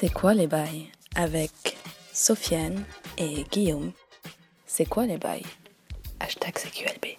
[0.00, 1.76] C'est quoi les bails avec
[2.10, 2.84] Sofiane
[3.18, 3.92] et Guillaume?
[4.66, 5.44] C'est quoi les bails?
[6.20, 7.18] Hashtag CQLB.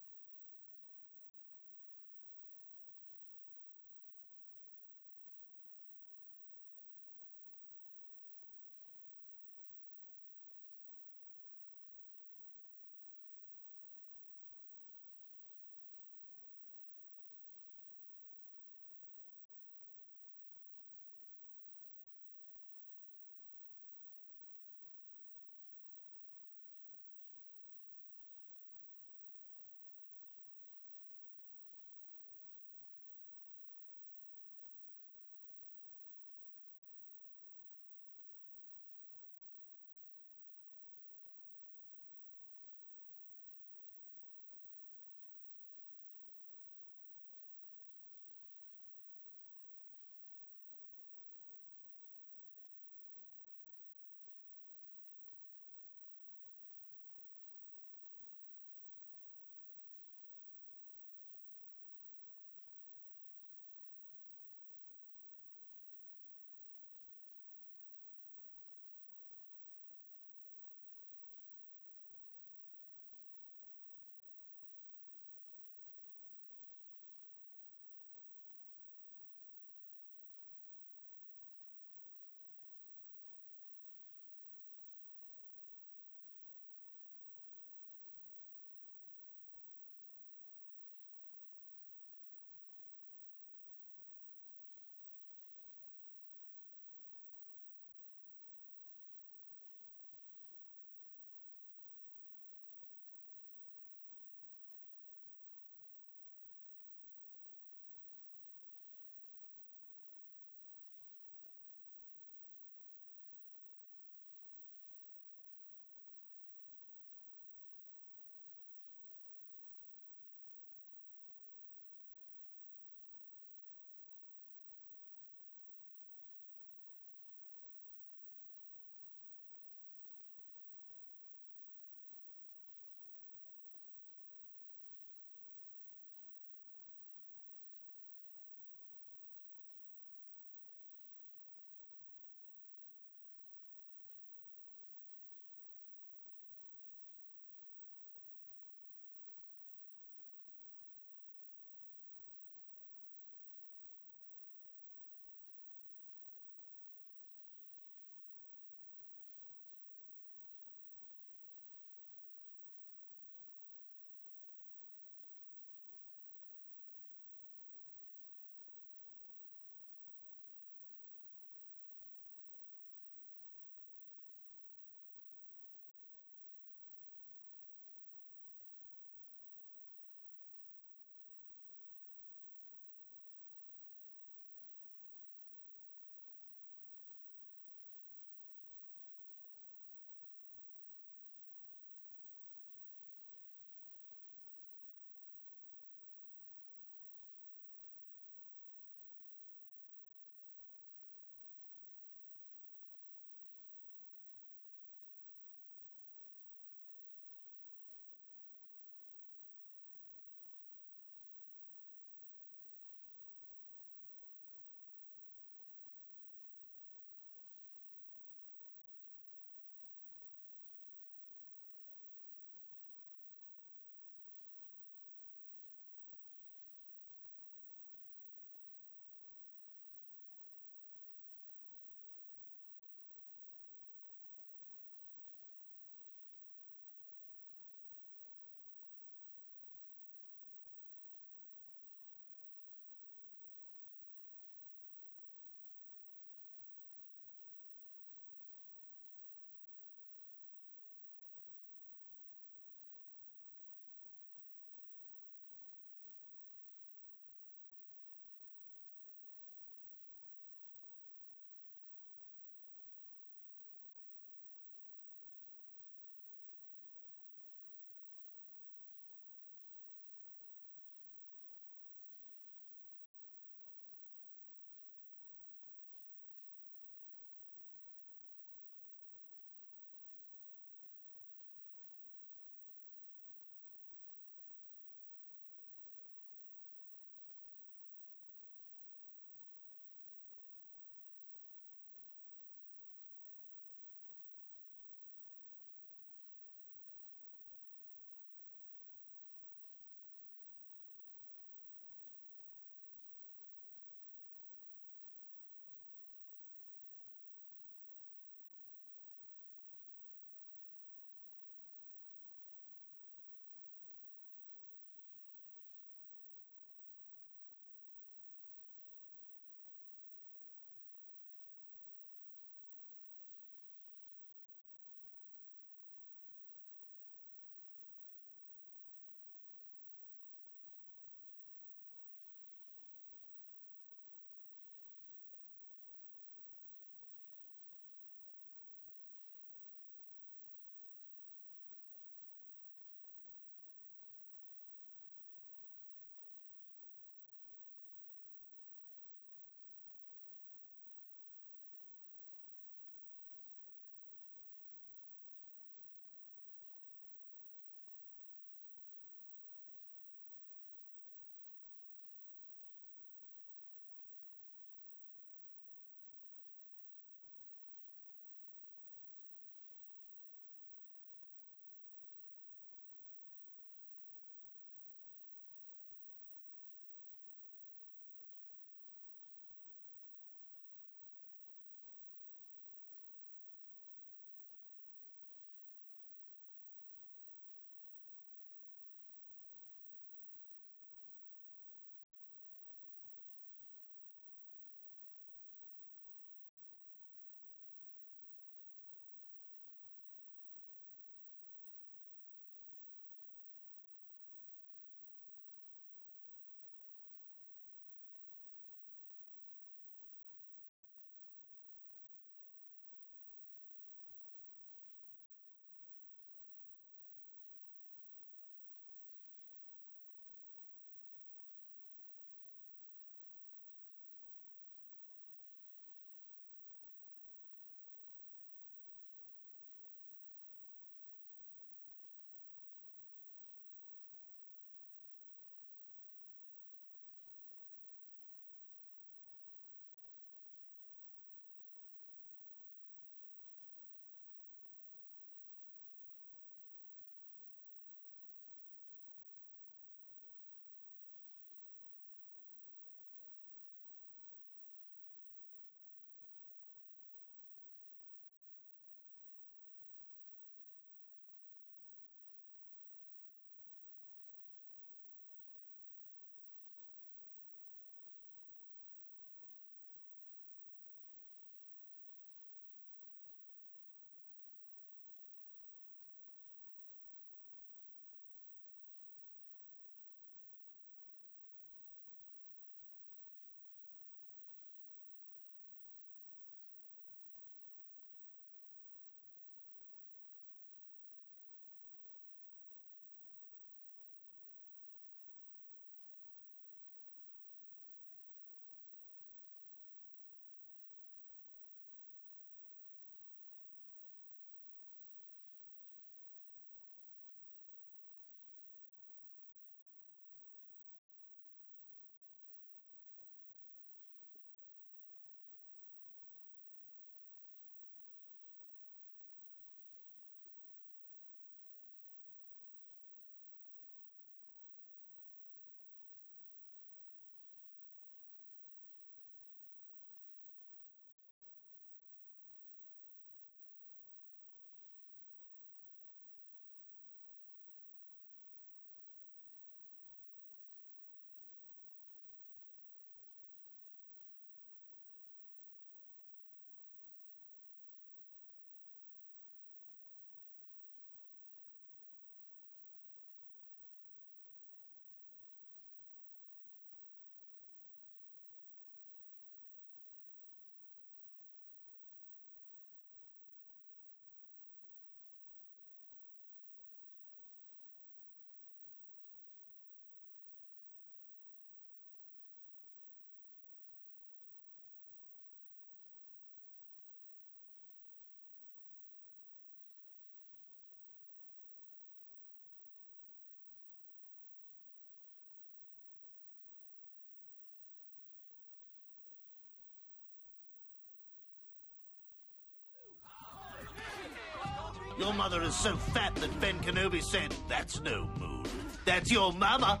[595.18, 598.62] Your mother is so fat that Ben Kenobi said, That's no moon.
[599.04, 600.00] That's your mama.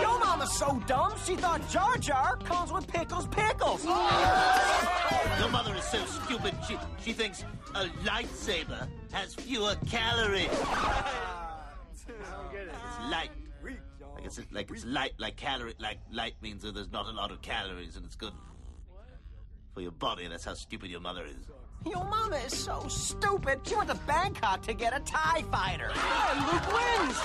[0.00, 3.84] Your mama's so dumb, she thought Jar Jar comes with pickles pickles.
[3.84, 7.44] Your mother is so stupid, she, she thinks
[7.74, 10.48] a lightsaber has fewer calories.
[12.06, 12.06] It's
[13.10, 13.30] light.
[13.64, 17.30] Like it's like it's light, like calorie, like light means that there's not a lot
[17.32, 18.32] of calories and it's good
[19.74, 20.26] for your body.
[20.28, 21.46] That's how stupid your mother is.
[21.84, 25.90] Your mama is so stupid, she went to Bangkok to get a TIE fighter.
[26.30, 27.20] And Luke wins.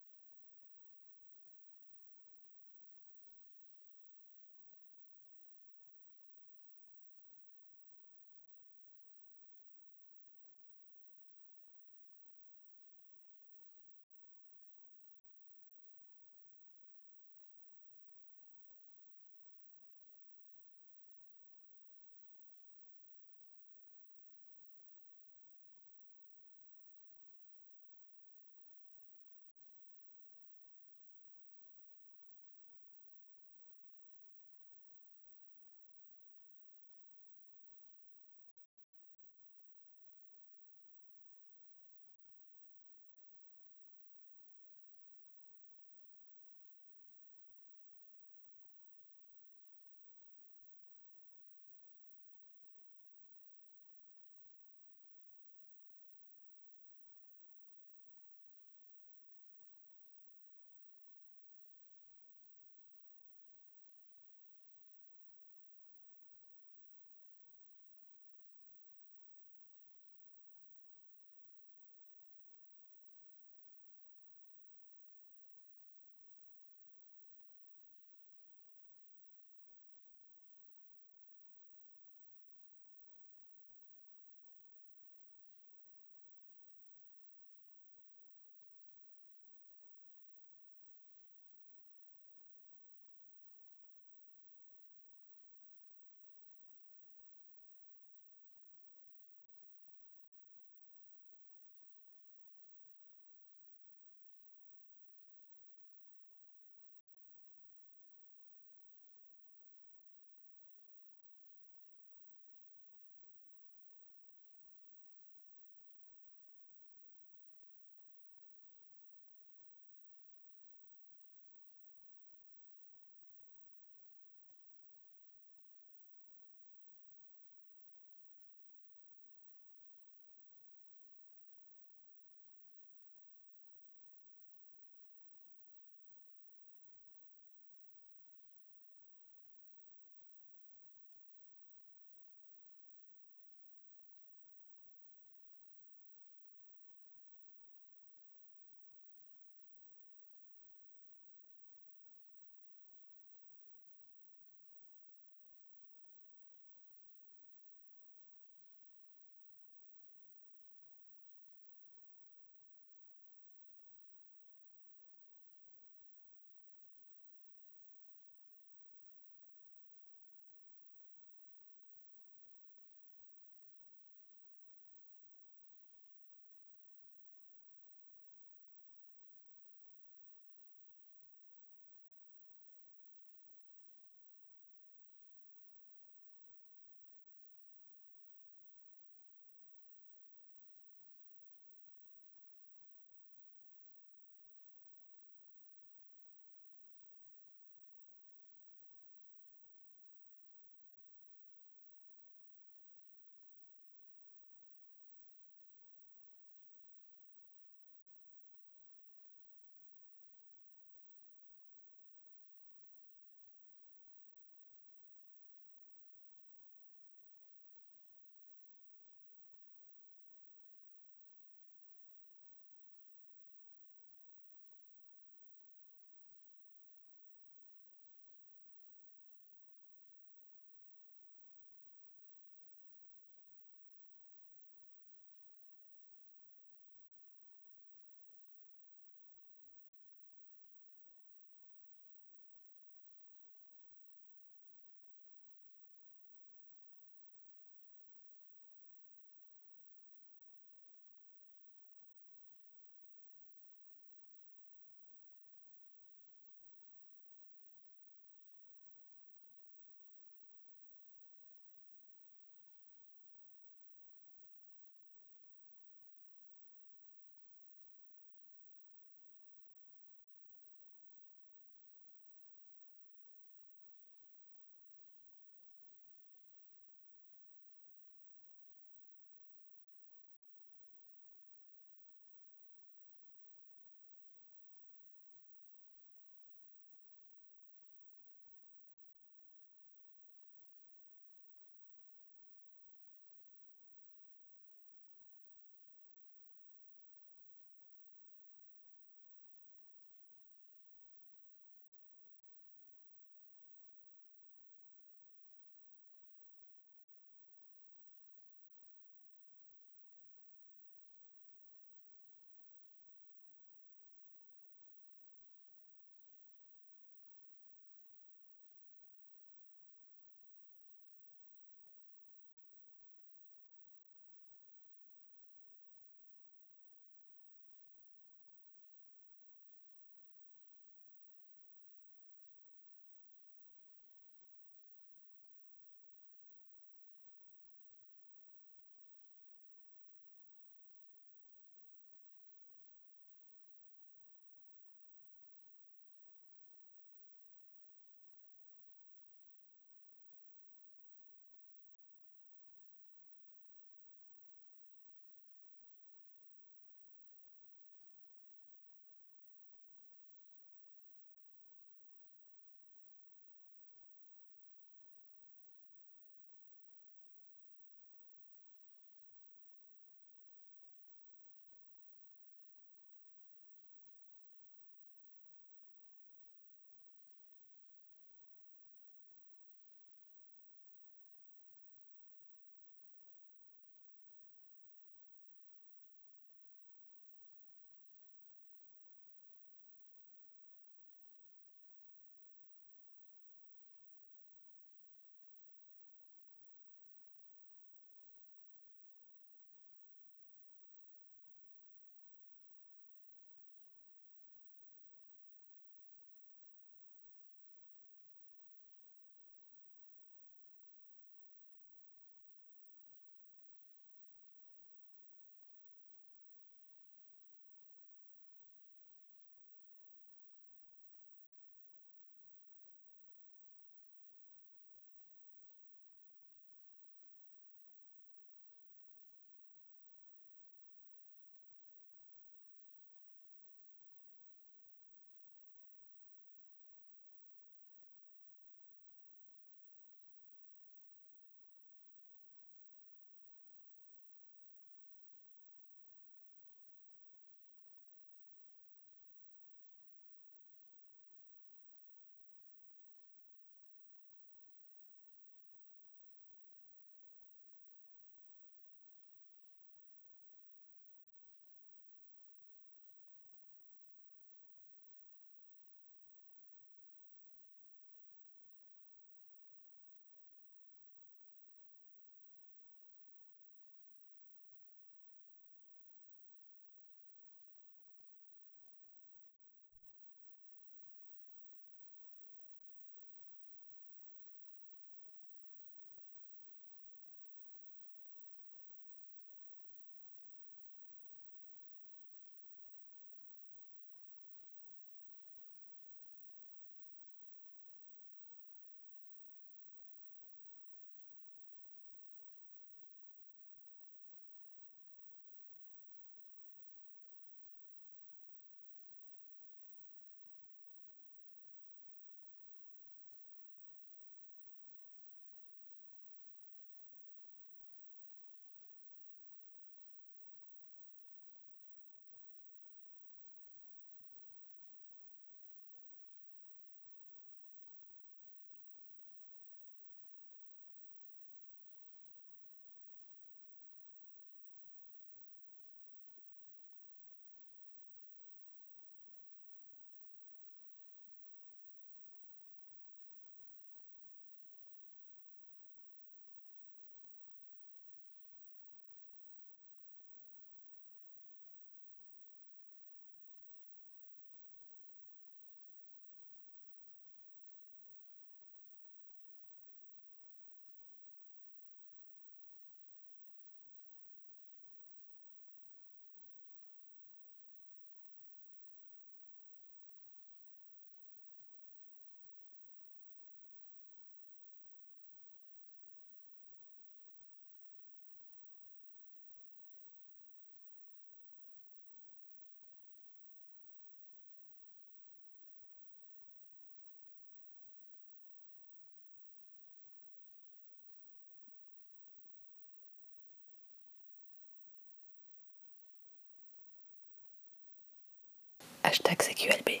[599.12, 600.00] Hashtag CQLB.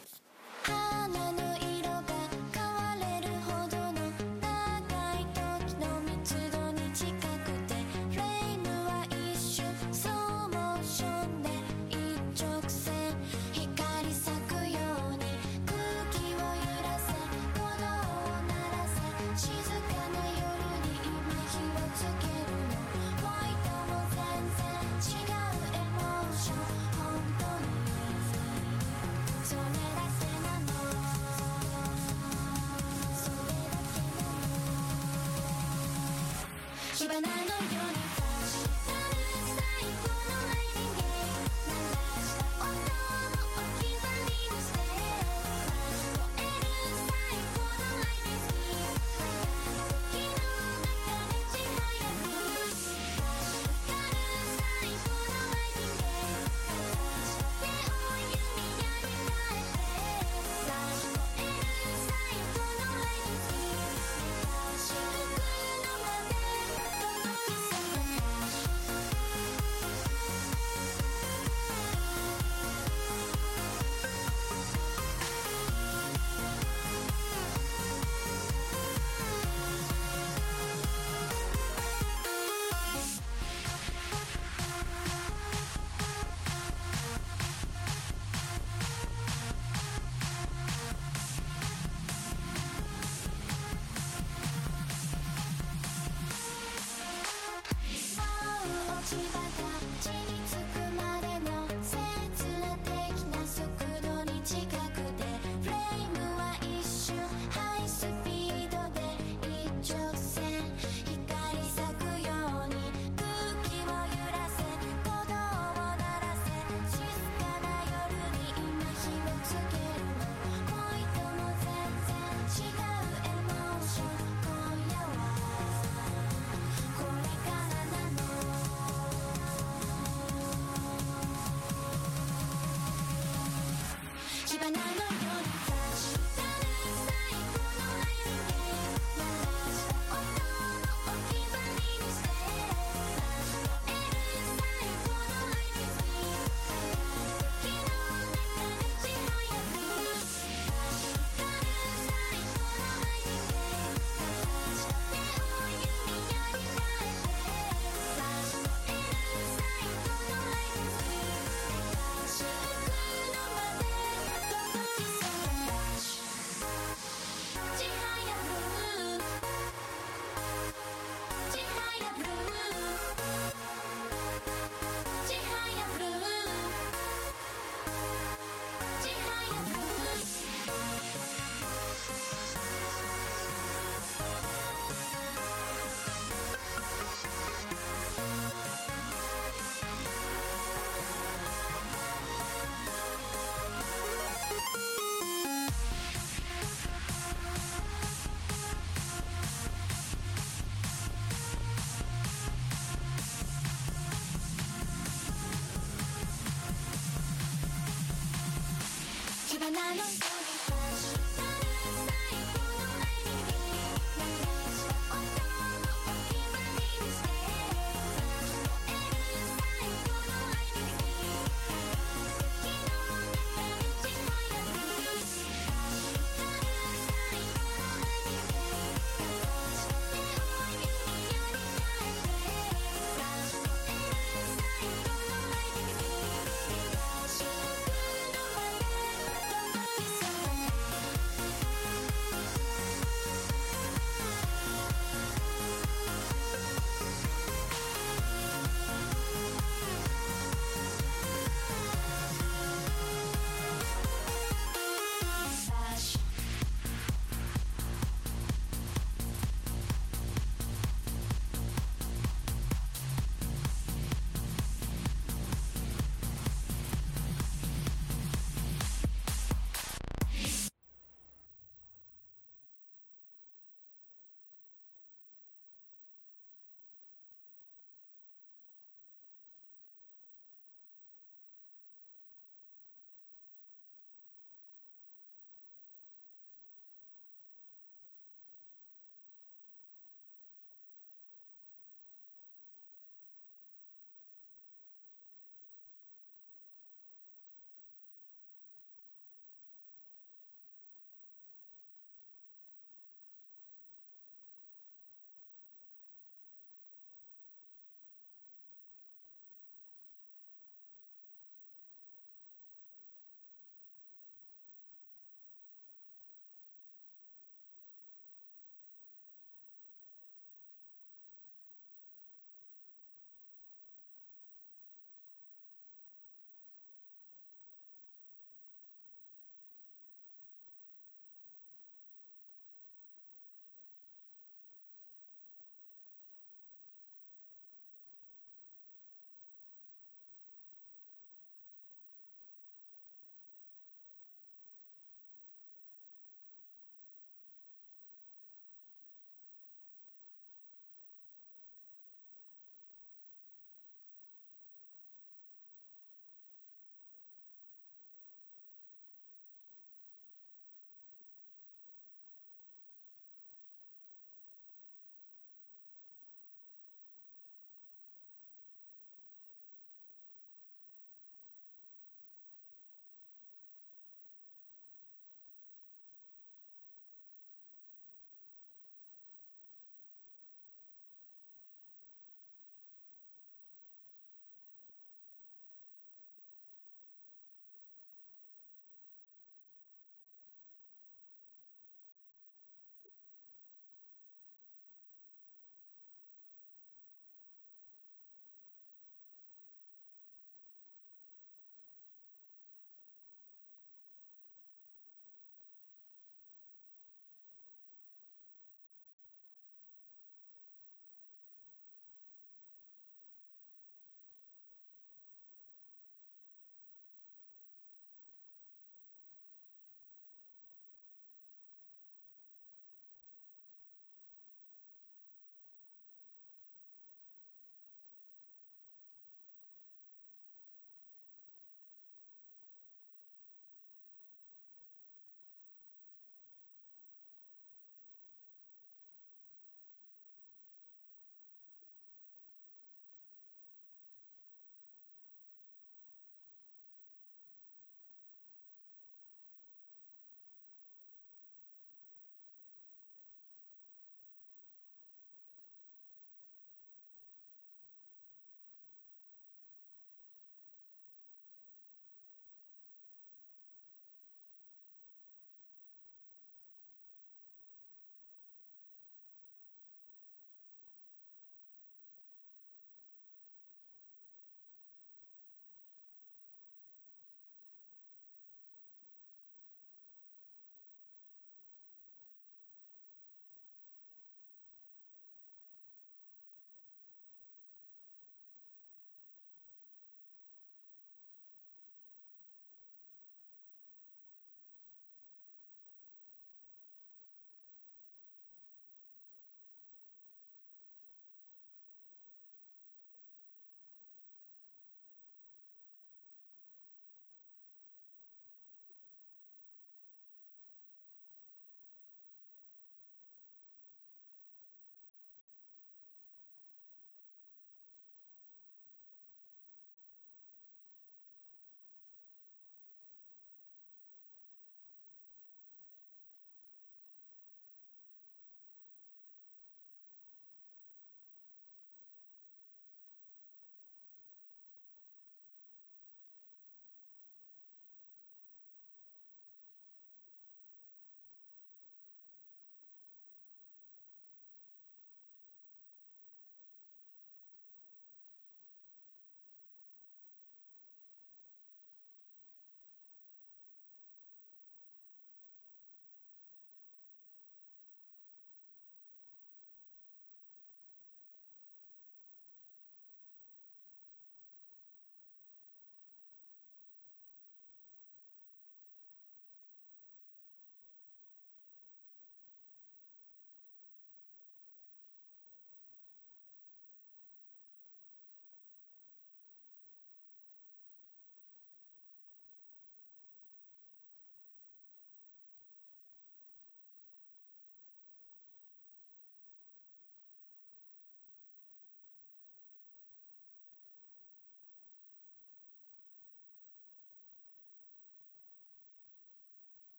[209.90, 210.31] Dinosaur.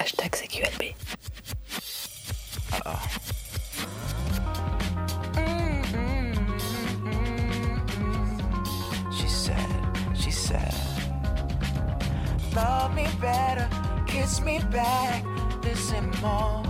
[0.00, 0.94] Hashtag CQLB.
[9.12, 9.70] She said,
[10.14, 10.74] she said,
[12.56, 13.68] Love me better,
[14.06, 15.22] kiss me back,
[15.62, 16.64] listen more.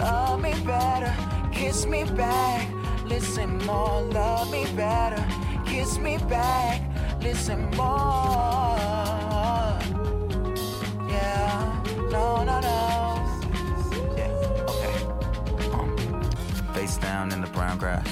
[0.00, 1.14] Love me better,
[1.52, 2.68] kiss me back,
[3.06, 4.02] listen more.
[4.02, 5.24] Love me better,
[5.64, 6.82] kiss me back,
[7.22, 9.11] listen more.
[16.92, 18.08] Face down in the brown grass.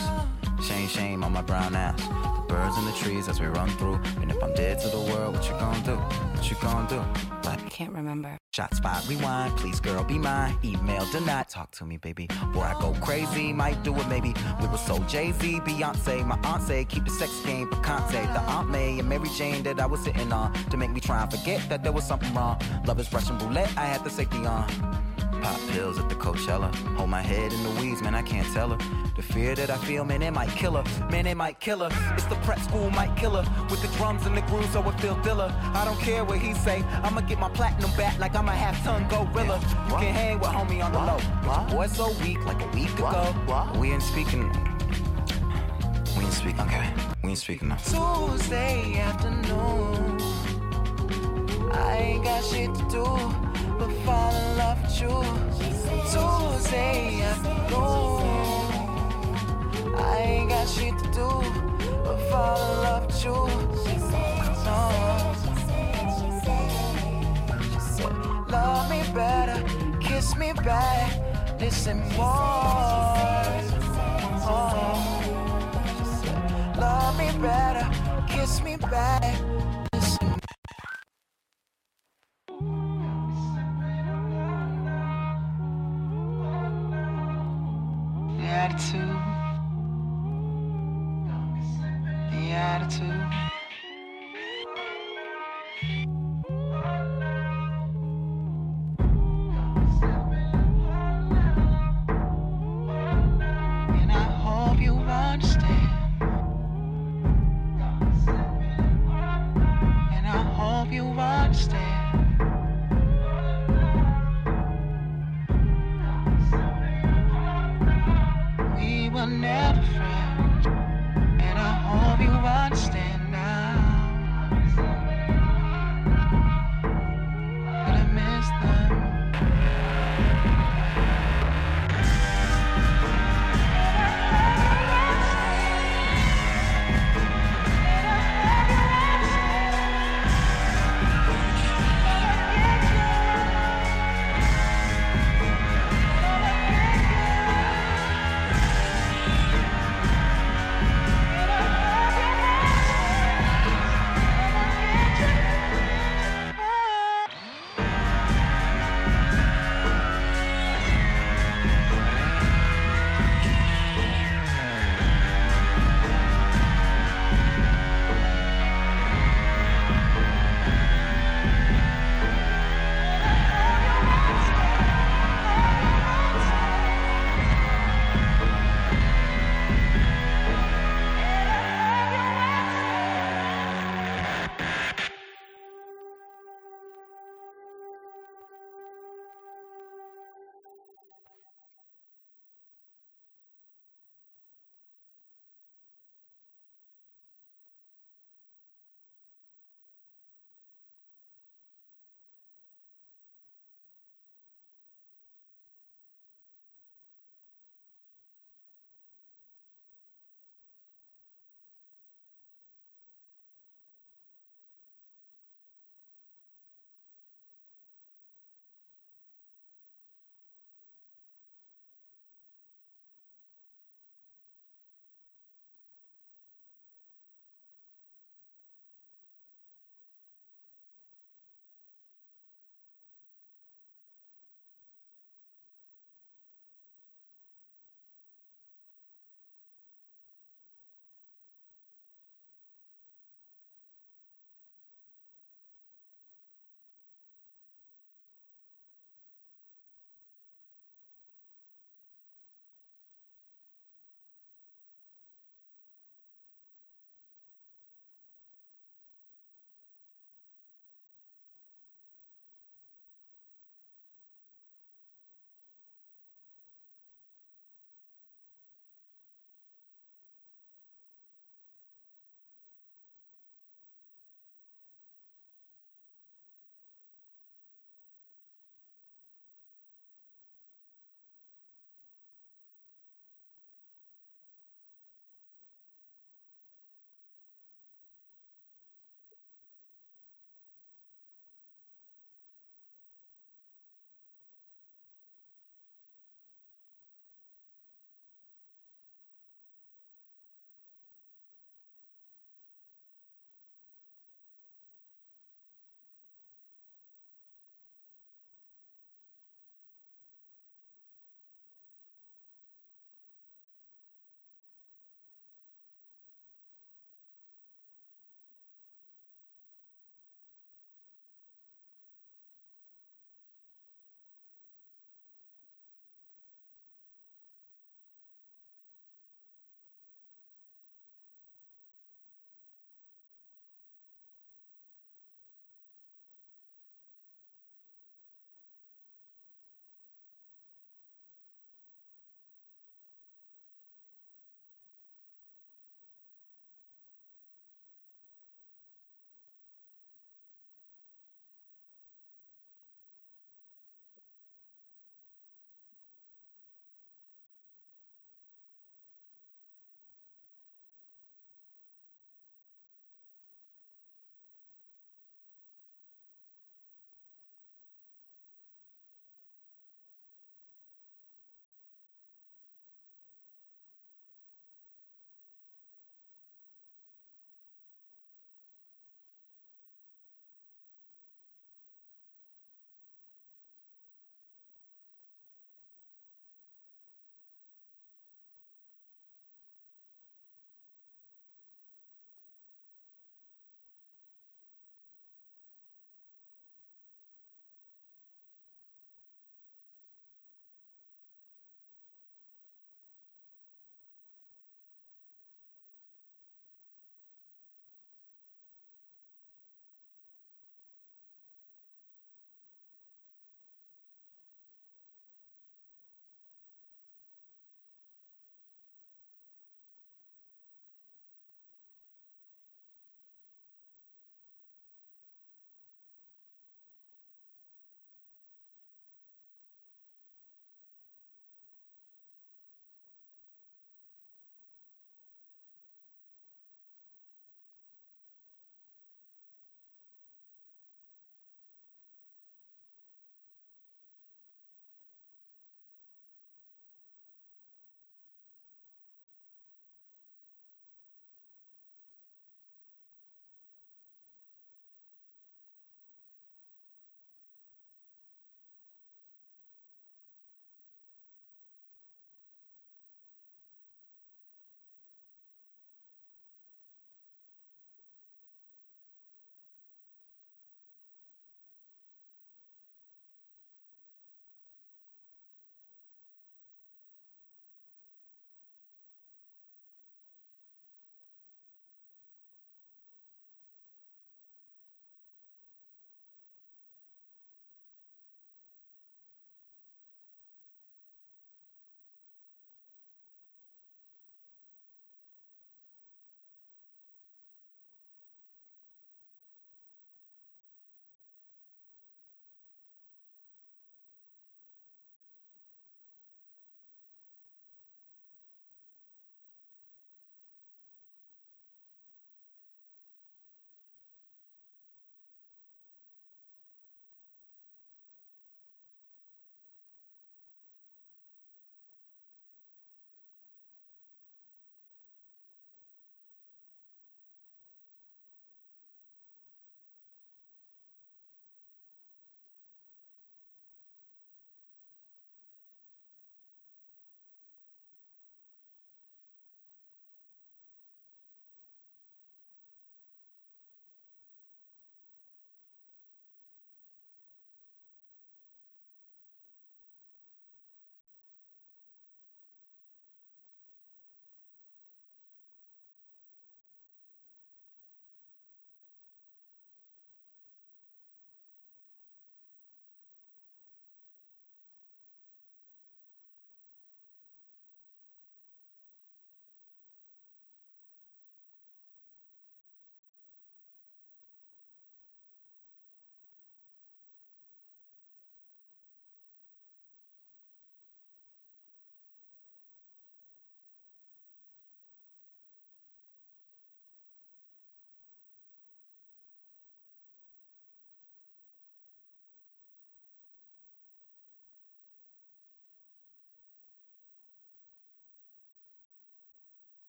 [0.63, 2.01] Shame, shame on my brown ass.
[2.01, 4.01] The birds in the trees as we run through.
[4.21, 5.97] And if I'm dead to the world, what you gonna do?
[5.97, 7.49] What you gonna do?
[7.49, 8.40] Like, I can't remember.
[8.53, 10.59] Shot spot rewind, please girl be mine.
[10.65, 12.27] Email denied, talk to me baby.
[12.57, 14.35] Or I go crazy, might do it maybe.
[14.61, 18.11] We were so Jay Z, Beyonce, my aunt say keep the sex game for Conte.
[18.11, 21.23] The Aunt May and Mary Jane that I was sitting on to make me try
[21.23, 22.61] and forget that there was something wrong.
[22.87, 24.69] Love is Russian roulette, I had the safety on.
[25.41, 26.75] Pop pills at the Coachella.
[26.97, 28.79] Hold my head in the weeds, man, I can't tell her.
[29.17, 31.09] The fear that I feel, man, it might kill her.
[31.11, 32.15] Man, it might kill her.
[32.15, 33.67] It's the prep school might kill her.
[33.71, 35.53] With the drums and the grooves, so it feel diller.
[35.75, 36.83] I don't care what he say.
[37.03, 39.59] I'ma get my platinum back like I'm a half ton gorilla.
[39.89, 41.21] You can hang with homie on the low.
[41.45, 43.35] But boy so weak, like a week ago.
[43.79, 44.51] We ain't speaking.
[46.17, 46.61] We ain't speaking.
[46.61, 46.93] Okay.
[47.23, 47.77] We ain't speaking now.
[47.77, 50.10] Tuesday afternoon.
[51.73, 53.05] I ain't got shit to do
[53.79, 55.25] but fall in love with you.
[56.13, 58.23] Tuesday afternoon.
[59.97, 61.29] I ain't got shit to do
[62.05, 63.39] but fall in love with you.
[64.65, 64.81] No.
[68.51, 69.63] Love me better,
[70.01, 71.13] kiss me back,
[71.61, 73.17] listen more.
[74.53, 74.97] Oh.
[76.79, 77.89] Love me better,
[78.27, 79.39] kiss me back,
[88.51, 89.17] attitude.
[92.31, 93.50] The attitude.